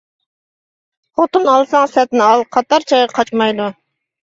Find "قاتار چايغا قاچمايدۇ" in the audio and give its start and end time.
2.59-3.75